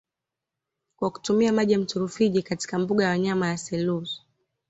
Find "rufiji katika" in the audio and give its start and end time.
1.99-2.79